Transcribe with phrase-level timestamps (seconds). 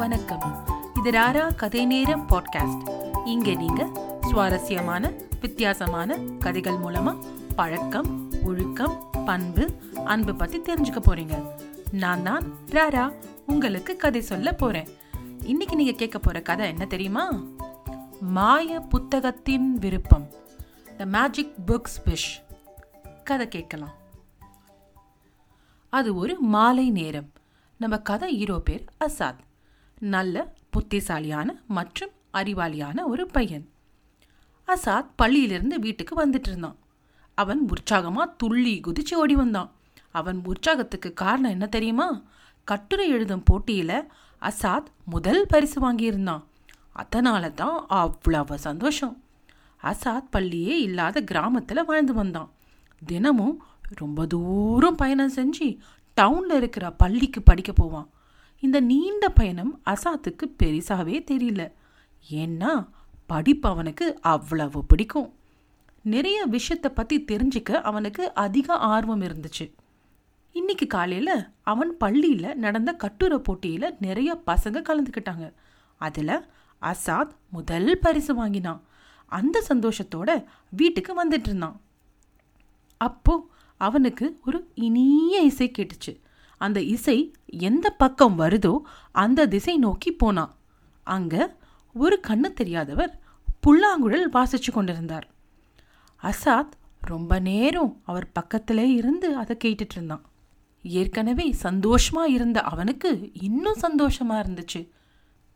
[0.00, 0.66] வணக்கம்.
[0.94, 3.88] இது ராரா கதை நேரம் பாட்காஸ்ட் இங்கே நீங்க
[4.22, 7.24] சுவாரஸ்யமான வித்தியாசமான கதைகள் மூலமா
[7.56, 11.50] பழக்கம் ஒழுக்கம் பண்பு அன்பு பத்தி தெரிஞ்சுக்க போறீங்க.
[11.90, 13.14] நான் தான் ராரா.
[13.46, 14.88] உங்களுக்கு கதை சொல்ல போறேன்.
[15.44, 17.42] இன்னைக்கு நீங்க கேட்க போற கதை என்ன தெரியுமா?
[18.20, 20.28] மாய புத்தகத்தின் விருப்பம்.
[20.96, 22.42] த மேஜிக் புக்ஸ் விஷ்
[23.24, 23.94] கதை கேட்கலாம்.
[25.88, 27.32] அது ஒரு மாலை நேரம்.
[27.76, 29.48] நம்ம கதை ஹீரோ பேர் அசாத்.
[30.00, 33.68] நல்ல புத்திசாலியான மற்றும் அறிவாளியான ஒரு பையன்.
[34.66, 36.76] அசாத் பள்ளியிலிருந்து வீட்டுக்கு வந்துட்டு இருந்தான்.
[37.34, 39.72] அவன் உற்சாகமாக துள்ளி குதிச்சு ஓடி வந்தான்.
[40.10, 42.22] அவன் உற்சாகத்துக்கு காரணம் என்ன தெரியுமா?
[42.64, 46.44] கட்டுரை எழுதும் போட்டியில் அசாத் முதல் பரிசு வாங்கியிருந்தான்.
[46.92, 49.22] அதனால தான் அவ்வளவு சந்தோஷம்.
[49.82, 52.50] அசாத் பள்ளியே இல்லாத கிராமத்தில் வாழ்ந்து வந்தான்.
[53.06, 53.62] தினமும்
[53.94, 55.78] ரொம்ப தூரம் பயணம் செஞ்சு
[56.20, 58.10] டவுனில் இருக்கிற பள்ளிக்கு படிக்க போவான்.
[58.60, 61.72] இந்த நீண்ட பயணம் அசாத்துக்கு பெரிசாவே தெரியல.
[62.30, 62.88] ஏன்னா
[63.26, 65.34] படிப்பு அவனுக்கு அவ்வளவு பிடிக்கும்.
[66.02, 69.72] நிறைய விஷயத்தை பற்றி தெரிஞ்சுக்க அவனுக்கு அதிக ஆர்வம் இருந்துச்சு.
[70.52, 75.52] இன்னைக்கு காலையில் அவன் பள்ளியில் நடந்த கட்டுரை போட்டியில் நிறைய பசங்க கலந்துக்கிட்டாங்க.
[75.98, 76.46] அதில்
[76.82, 78.82] அசாத் முதல் பரிசு வாங்கினான்.
[79.26, 81.80] அந்த சந்தோஷத்தோட வீட்டுக்கு வந்துட்டு இருந்தான்.
[82.96, 86.20] அப்போ அவனுக்கு ஒரு இனிய இசை கேட்டுச்சு.
[86.60, 87.16] அந்த இசை
[87.46, 88.80] எந்த பக்கம் வருதோ
[89.12, 90.54] அந்த திசை நோக்கி போனான்
[91.04, 91.56] அங்க
[91.94, 93.12] ஒரு கண்ணு தெரியாதவர்
[93.60, 95.28] புல்லாங்குழல் வாசிச்சு கொண்டிருந்தார்.
[96.22, 100.24] அசாத் ரொம்ப நேரம் அவர் பக்கத்திலே இருந்து அதை கேட்டுட்டு இருந்தான்.
[100.82, 104.88] ஏற்கனவே சந்தோஷமா இருந்த அவனுக்கு இன்னும் சந்தோஷமா இருந்துச்சு.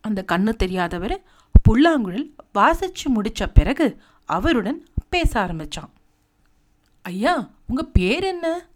[0.01, 1.23] அந்த கண்ணு தெரியாதவர்
[1.63, 5.93] புல்லாங்குழல் வாசிச்சு முடிச்ச பிறகு அவருடன் பேச ஆரம்பிச்சான்.
[7.03, 8.67] ஐயா உங்க பேர் என்ன?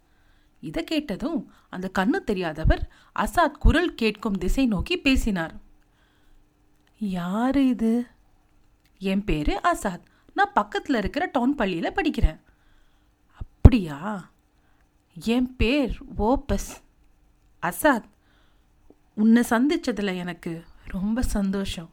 [0.61, 2.89] இதை கேட்டதும் அந்த கண்ணு தெரியாதவர்
[3.19, 5.59] அசாத் குரல் கேட்கும் திசை நோக்கி பேசினார்.
[6.99, 8.07] யார் இது?
[8.99, 10.01] என் பேரு அசாத்.
[10.33, 12.39] நான் பக்கத்தில் இருக்கிற டவுன் பள்ளியில் படிக்கிறேன்.
[13.37, 14.31] அப்படியா?
[15.25, 16.81] என் பேர் ஓபஸ்.
[17.61, 18.03] அசாத்
[19.13, 21.89] உன்னை சந்தித்ததில் எனக்கு ரொம்ப சந்தோஷம்.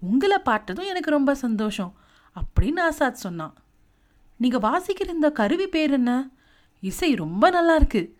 [0.00, 1.94] உங்களை பார்த்ததும் எனக்கு ரொம்ப சந்தோஷம்
[2.34, 3.54] அப்படின்னு ஆசாத் சொன்னான்.
[4.36, 6.28] நீங்கள் வாசிக்கிற இந்த கருவி பேர் என்ன?
[6.80, 8.12] இசை ரொம்ப நல்லா இருக்குது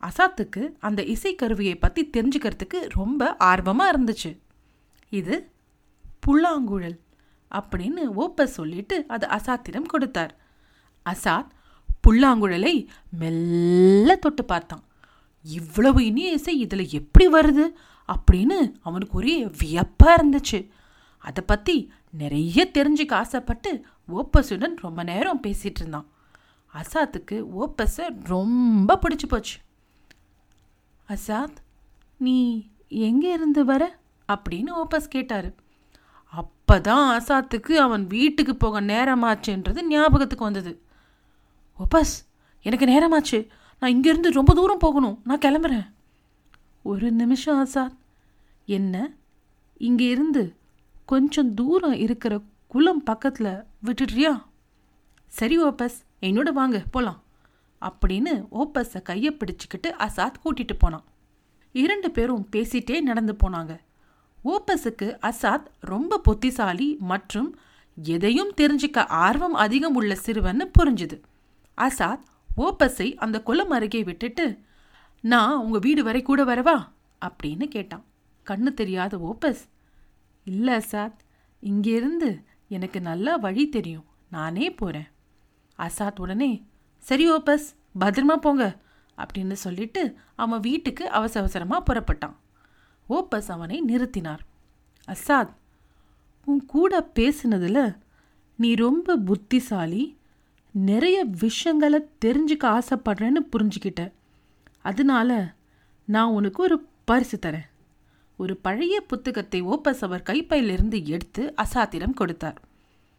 [0.00, 4.38] அசாத்துக்கு அந்த இசை கருவியை தெரிஞ்சுக்கிறதுக்கு ரொம்ப ஆர்வமாக இருந்துச்சு.
[5.08, 5.50] இது
[6.20, 7.00] புல்லாங்குழல்
[7.50, 10.36] அப்படின்னு ஓப்ப சொல்லிட்டு அது அசாத்திடம் கொடுத்தார்.
[11.10, 11.48] அசாத்
[12.06, 12.86] புல்லாங்குழலை
[13.18, 14.84] மெல்ல தொட்டு பார்த்தான்.
[15.42, 17.68] இவ்வளவு இனிய இசை இதில் எப்படி வருது
[18.12, 20.70] அப்படின்னு அவனுக்கு ஒரே வியப்பாக இருந்துச்சு.
[21.18, 26.08] அதை பற்றி நிறைய தெரிஞ்சுக்க ஆசைப்பட்டு ஓப்பஸுடன் ரொம்ப நேரம் பேசிகிட்டு இருந்தான்.
[26.74, 29.58] அசாத்துக்கு ஓப்பஸை ரொம்ப பிடிச்சி போச்சு.
[31.08, 31.56] அசாத்
[32.18, 33.98] நீ எங்கே இருந்து வர?
[34.32, 35.52] அப்படின்னு ஓப்பஸ்
[36.28, 40.82] அப்போ தான் அசாத்துக்கு அவன் வீட்டுக்கு போக நேரமாச்சுன்றது ஞாபகத்துக்கு வந்தது.
[41.78, 42.14] ஓப்பஸ்
[42.62, 43.48] எனக்கு நேரமாச்சு.
[43.80, 45.20] நான் இங்கேருந்து ரொம்ப தூரம் போகணும்.
[45.24, 45.92] நான் கிளம்புறேன்.
[46.82, 47.96] ஒரு நிமிஷம் ஆசாத்
[48.66, 49.12] என்ன?
[49.76, 50.56] இங்கே இருந்து
[51.04, 54.42] கொஞ்சம் தூரம் இருக்கிற குளம் பக்கத்தில் விட்டுடுறியா?
[55.26, 56.82] சரி ஓப்பஸ் என்னோட வாங்க.
[56.90, 57.22] போகலாம்
[57.80, 61.04] அப்படின்னு ஓப்பஸை கையை பிடிச்சிக்கிட்டு அசாத் கூட்டிட்டு போனான்.
[61.72, 63.78] இரண்டு பேரும் பேசிட்டே நடந்து போனாங்க.
[64.44, 67.58] ஓப்பஸுக்கு அசாத் ரொம்ப புத்திசாலி மற்றும்
[68.02, 71.20] எதையும் தெரிஞ்சுக்க ஆர்வம் அதிகம் உள்ள சிறுவன்னு புரிஞ்சுது.
[71.76, 72.22] அசாத்
[72.56, 74.58] ஓப்பஸை அந்த குளம் அருகே விட்டுட்டு
[75.20, 76.88] நான் உங்கள் வீடு வரை கூட வரவா?
[77.26, 78.04] அப்படின்னு கேட்டான்.
[78.46, 79.68] கண்ணு தெரியாத ஓப்பஸ்
[80.44, 81.18] இல்லை அசாத்
[81.62, 84.04] இங்கேருந்து எனக்கு நல்லா வழி தெரியும்.
[84.30, 85.08] நானே போகிறேன்
[85.78, 86.66] அசாத் உடனே
[87.06, 87.66] சரி ஓப்பஸ்
[88.00, 88.76] பத்திரமா போங்க
[89.16, 92.36] அப்படின்னு சொல்லிட்டு அவன் வீட்டுக்கு அவசர அவசரமாக புறப்பட்டான்.
[93.08, 94.38] ஓப்பஸ் அவனை நிறுத்தினார்.
[95.08, 95.52] அசாத்
[96.44, 97.96] உன் கூட பேசினதில்
[98.56, 100.16] நீ ரொம்ப புத்திசாலி
[100.70, 104.12] நிறைய விஷயங்களை தெரிஞ்சுக்க ஆசைப்படுறேன்னு புரிஞ்சுக்கிட்ட.
[104.82, 105.54] அதனால
[106.04, 107.70] நான் உனக்கு ஒரு பரிசு தரேன்.
[108.36, 112.62] ஒரு பழைய புத்தகத்தை ஓப்பஸ் அவர் கைப்பையிலிருந்து எடுத்து அசாத்திடம் கொடுத்தார்.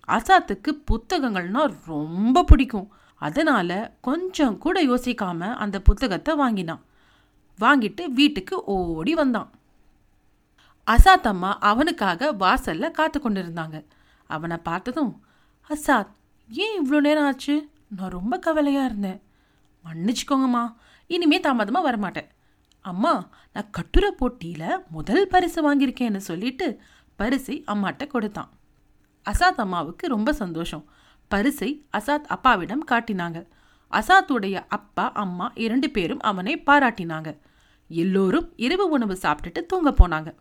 [0.07, 2.91] அசாத்துக்கு புத்தகங்கள்னா ரொம்ப பிடிக்கும்.
[3.17, 6.83] அதனால் கொஞ்சம் கூட யோசிக்காம அந்த புத்தகத்தை வாங்கினான்.
[7.59, 9.51] வாங்கிட்டு வீட்டுக்கு ஓடி வந்தான்.
[10.87, 13.85] அசாத் அம்மா அவனுக்காக வாசலில் காத்து கொண்டிருந்தாங்க.
[14.27, 15.23] அவனை பார்த்ததும்
[15.69, 16.13] அசாத்
[16.49, 17.69] ஏன் இவ்வளோ நேரம் ஆச்சு?
[17.97, 19.21] நான் ரொம்ப கவலையாக இருந்தேன்.
[19.85, 20.75] மன்னிச்சுக்கோங்கம்மா
[21.07, 22.29] இனிமே தாமதமாக வரமாட்டேன்.
[22.81, 26.81] அம்மா நான் கட்டுரை போட்டியில் முதல் பரிசு வாங்கியிருக்கேன்னு சொல்லிட்டு
[27.15, 28.49] பரிசை அம்மாட்ட கொடுத்தான்.
[29.29, 30.85] அசாத் அம்மாவுக்கு ரொம்ப சந்தோஷம்.
[31.27, 33.47] பரிசை அசாத் அப்பாவிடம் காட்டினாங்க.
[33.91, 37.37] அசாத்துடைய அப்பா அம்மா இரண்டு பேரும் அவனை பாராட்டினாங்க.
[37.87, 40.35] எல்லோரும் இரவு உணவு சாப்பிட்டுட்டு தூங்க போனாங்க.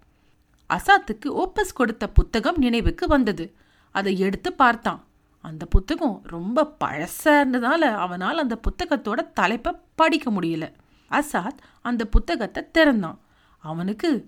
[0.75, 3.55] அசாத்துக்கு ஓப்பஸ் கொடுத்த புத்தகம் நினைவுக்கு வந்தது.
[3.91, 5.05] அதை எடுத்து பார்த்தான்.
[5.41, 10.73] அந்த புத்தகம் ரொம்ப பழசாக இருந்ததால அவனால் அந்த புத்தகத்தோட தலைப்பை படிக்க முடியல.
[11.11, 13.19] அசாத் அந்த புத்தகத்தை திறந்தான்.
[13.59, 14.27] அவனுக்கு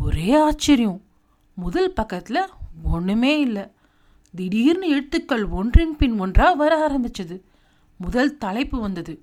[0.00, 1.02] ஒரே ஆச்சரியம்.
[1.54, 2.48] முதல் பக்கத்தில்
[2.82, 3.70] ஒன்றுமே இல்லை.
[4.34, 7.40] திடீர்னு எழுத்துக்கள் ஒன்றின் பின் ஒன்றாக வர ஆரம்பிச்சது.
[7.96, 9.20] முதல் தலைப்பு வந்தது.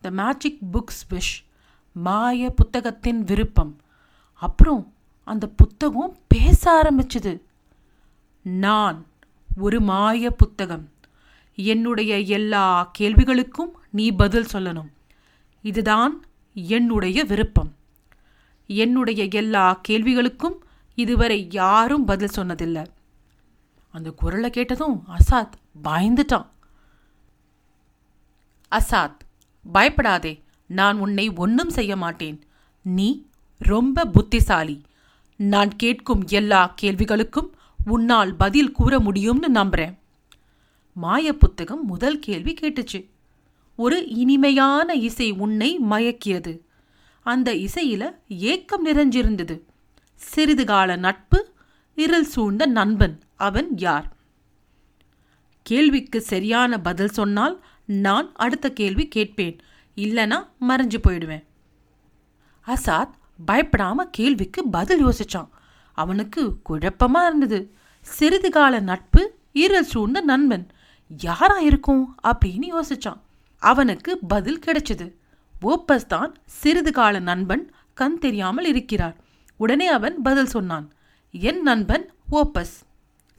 [0.00, 1.44] த மேஜிக் புக்ஸ் விஷ்
[1.92, 3.80] மாய புத்தகத்தின் விருப்பம்.
[4.32, 4.92] அப்புறம்
[5.24, 7.40] அந்த புத்தகம் பேச ஆரம்பிச்சது.
[8.42, 9.06] நான்
[9.56, 10.88] ஒரு மாய புத்தகம்.
[11.56, 14.90] என்னுடைய எல்லா கேள்விகளுக்கும் நீ பதில் சொல்லணும்.
[15.62, 16.24] இதுதான்
[16.54, 17.74] என்னுடைய விருப்பம்.
[18.66, 20.56] என்னுடைய எல்லா கேள்விகளுக்கும்
[20.94, 22.86] இதுவரை யாரும் பதில் சொன்னதில்லை.
[23.94, 25.52] அந்த குரலை கேட்டதும் அசாத்
[25.84, 26.46] பயந்துட்டான்.
[28.70, 29.20] அசாத்
[29.72, 30.42] பயப்படாதே.
[30.66, 32.42] நான் உன்னை ஒன்றும் செய்ய மாட்டேன்.
[32.82, 33.26] நீ
[33.58, 34.82] ரொம்ப புத்திசாலி.
[35.36, 37.50] நான் கேட்கும் எல்லா கேள்விகளுக்கும்
[37.84, 39.98] உன்னால் பதில் கூற முடியும்னு நம்புறேன்.
[40.92, 43.10] மாய புத்தகம் முதல் கேள்வி கேட்டுச்சு.
[43.76, 46.60] ஒரு இனிமையான இசை உன்னை மயக்கியது.
[47.22, 49.60] அந்த இசையில ஏக்கம் நிறைஞ்சிருந்தது.
[50.14, 51.52] சிறிது கால நட்பு
[51.94, 53.20] இருள் சூழ்ந்த நண்பன்.
[53.44, 54.06] அவன் யார்?
[55.62, 57.54] கேள்விக்கு சரியான பதில் சொன்னால்
[57.84, 59.56] நான் அடுத்த கேள்வி கேட்பேன்.
[59.96, 60.38] இல்லைனா
[60.68, 61.44] மறைஞ்சு போயிடுவேன்.
[62.66, 63.14] அசாத்
[63.46, 65.48] பயப்படாம கேள்விக்கு பதில் யோசிச்சான்.
[65.92, 67.60] அவனுக்கு குழப்பமா இருந்தது.
[68.00, 70.66] சிறிது கால நட்பு ஈரல் சூழ்ந்த நண்பன்.
[71.18, 73.20] யாரா இருக்கும் அப்படின்னு யோசிச்சான்.
[73.58, 75.14] அவனுக்கு பதில் கிடைச்சது.
[75.62, 79.16] ஓப்பஸ் தான் சிறிது கால நண்பன் கண் தெரியாமல் இருக்கிறார்.
[79.56, 80.92] உடனே அவன் பதில் சொன்னான்.
[81.32, 82.74] என் நண்பன் ஓப்பஸ்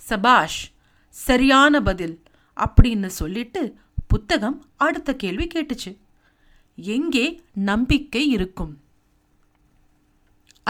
[0.06, 0.74] சபாஷ்
[1.10, 2.24] சரியான பதில்
[2.56, 3.76] அப்படின்னு சொல்லிட்டு
[4.08, 5.98] புத்தகம் அடுத்த கேள்வி கேட்டுச்சு.
[6.76, 8.80] எங்கே நம்பிக்கை இருக்கும்?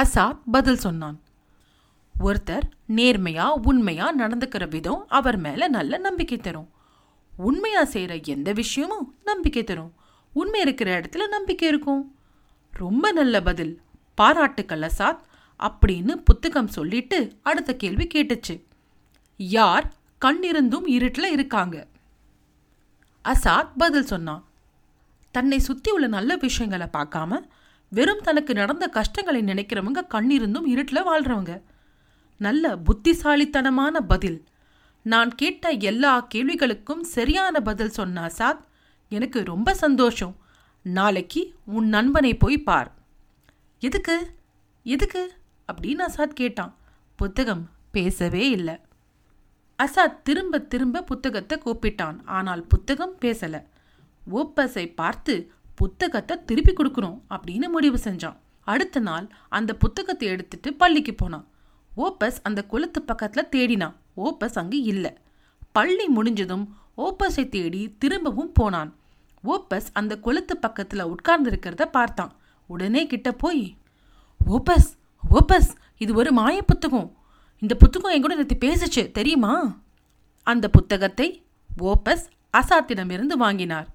[0.01, 1.21] அசாத் பதில் சொன்னான்.
[2.19, 6.69] ஒருத்தர் நேர்மையா உண்மையா நடந்துக்கிற விதம் அவர் மேல நல்ல நம்பிக்கை தரும்.
[7.37, 9.93] உண்மையா செய்யற எந்த விஷயமும் நம்பிக்கை தரும்.
[10.33, 12.15] உண்மை இருக்கிற இடத்துல நம்பிக்கை இருக்கும்.
[12.71, 13.81] ரொம்ப நல்ல பதில்.
[14.15, 15.19] பாராட்டுக்கள் அசாத்
[15.59, 18.64] அப்படின்னு புத்தகம் சொல்லிட்டு அடுத்த கேள்வி கேட்டுச்சு.
[19.37, 19.93] யார்
[20.25, 21.87] கண்ணிருந்தும் இருட்டில் இருக்காங்க.
[23.23, 24.45] அசாத் பதில் சொன்னான்
[25.31, 27.43] தன்னை சுற்றி உள்ள நல்ல விஷயங்களை பார்க்காம
[27.89, 31.61] வெறும் தனக்கு நடந்த கஷ்டங்களை நினைக்கிறவங்க கண்ணிருந்தும் இருட்டில் வாழ்கிறவங்க
[32.37, 34.43] நல்ல புத்திசாலித்தனமான பதில்.
[35.01, 38.59] நான் கேட்ட எல்லா கேள்விகளுக்கும் சரியான பதில் சொன்ன அசாத்
[39.09, 40.35] எனக்கு ரொம்ப சந்தோஷம்.
[40.81, 42.93] நாளைக்கு உன் நண்பனை போய் பார்.
[43.79, 44.35] எதுக்கு?
[44.83, 45.33] எதுக்கு?
[45.73, 46.77] அப்படின்னு அசாத் கேட்டான்.
[47.15, 48.79] புத்தகம் பேசவே இல்லை.
[49.83, 52.18] அசாத் திரும்ப திரும்ப புத்தகத்தை கூப்பிட்டான்.
[52.25, 53.56] ஆனால் புத்தகம் பேசல.
[54.31, 58.38] ஓப்பஸை பார்த்து புத்தகத்தை திருப்பி கொடுக்கணும் அப்படின்னு முடிவு செஞ்சான்.
[58.62, 61.48] அடுத்த நாள் அந்த புத்தகத்தை எடுத்துட்டு பள்ளிக்கு போனான்.
[61.98, 63.95] ஓப்பஸ் அந்த குளத்து பக்கத்துல தேடினான்.
[64.18, 65.12] ஓப்பஸ் அங்கு இல்லை.
[65.72, 66.66] பள்ளி முடிஞ்சதும்
[66.98, 68.95] ஓப்பஸை தேடி திரும்பவும் போனான்.
[69.44, 72.33] ஓப்பஸ் அந்த குளத்து பக்கத்துல உட்கார்ந்துருக்கிறத பார்த்தான்.
[72.68, 73.78] உடனே கிட்ட போய்
[74.48, 74.89] ஓப்பஸ்
[75.31, 77.10] ஓப்பஸ் இது ஒரு மாய புத்தகம்.
[77.65, 79.79] இந்த புத்தகம் என் கூட நேற்று பேசுச்சு தெரியுமா?
[80.44, 81.44] அந்த புத்தகத்தை
[81.81, 82.25] ஓப்பஸ்
[82.57, 83.88] அசாத்திடமிருந்து வாங்கினார்.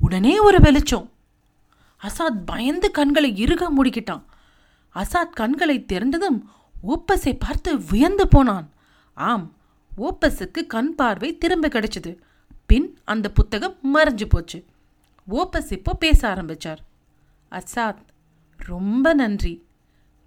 [0.00, 1.10] உடனே ஒரு வெளிச்சம்.
[2.02, 4.22] அசாத் பயந்து கண்களை இறுக முடிக்கிட்டான்.
[4.94, 6.42] அசாத் கண்களை திறந்ததும்
[6.82, 8.70] ஓப்பஸை பார்த்து வியந்து போனான்.
[9.14, 9.52] ஆம்
[9.96, 12.18] ஓப்பஸுக்கு கண் பார்வை திரும்ப கிடைச்சது.
[12.66, 14.64] பின் அந்த புத்தகம் மறைஞ்சு போச்சு.
[15.30, 16.78] ஓப்பஸ் இப்போ பேச ஆரம்பிச்சார்.
[17.50, 18.04] அசாத்
[18.56, 19.66] ரொம்ப நன்றி.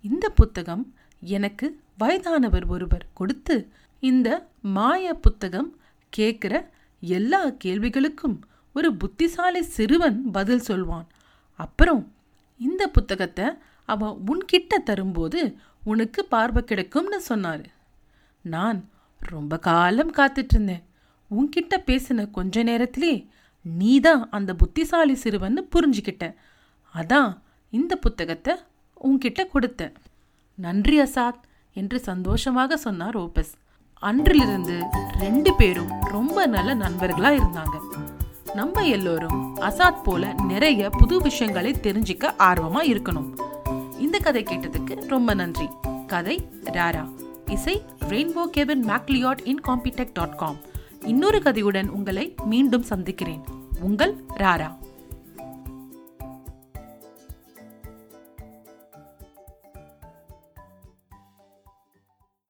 [0.02, 0.94] இந்த புத்தகம்
[1.38, 1.68] எனக்கு
[1.98, 3.56] வயதானவர் ஒருவர் கொடுத்து
[4.04, 4.30] இந்த
[4.78, 5.70] மாய புத்தகம்
[6.14, 6.54] கேட்குற
[7.02, 8.38] எல்லா கேள்விகளுக்கும்
[8.76, 11.08] ஒரு புத்திசாலி சிறுவன் பதில் சொல்வான்.
[11.60, 12.04] அப்புறம்
[12.60, 13.48] இந்த புத்தகத்தை
[13.90, 15.40] அவன் உன்கிட்ட தரும்போது
[15.84, 17.66] உனக்கு பார்வை கிடைக்கும்னு சொன்னார்.
[18.42, 18.80] நான்
[19.20, 20.84] ரொம்ப காலம் காத்துட்டு இருந்தேன்
[21.32, 23.14] உன்கிட்ட பேசின கொஞ்ச நேரத்திலே
[23.66, 26.36] நீ தான் அந்த புத்திசாலி சிறுவன்னு புரிஞ்சுக்கிட்டேன்
[26.96, 27.32] அதான்
[27.74, 28.54] இந்த புத்தகத்தை
[29.02, 29.96] உன்கிட்ட கொடுத்தேன்.
[30.56, 31.42] நன்றி அசாத்
[31.74, 33.54] என்று சந்தோஷமாக சொன்னார் ஓபஸ்.
[33.94, 34.84] அன்றிலிருந்து
[35.20, 37.80] ரெண்டு பேரும் ரொம்ப நல்ல நண்பர்களா இருந்தாங்க.
[38.54, 43.40] நம்ம எல்லோரும் அசாத் போல நிறைய புது விஷயங்களை தெரிஞ்சுக்க ஆர்வமா இருக்கணும்.
[44.00, 45.70] இந்த கதை கேட்டதுக்கு ரொம்ப நன்றி.
[46.08, 47.10] கதை ராரா.
[47.46, 50.58] இசை rainbow Kevin MacLeod incompetech dot com
[51.02, 53.42] இன்னொரு கதையுடன் உங்களை மீண்டும் சந்திக்கிறேன்.
[53.80, 54.76] உங்கள் ராரா.